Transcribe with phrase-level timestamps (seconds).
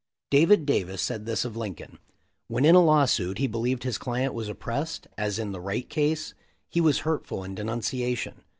[0.31, 1.99] David Davis said this of Lincoln:
[2.47, 6.33] "When in a lawsuit he believed his client was oppressed,— as in the Wright case,—
[6.71, 8.41] he was hurtful in denunciation.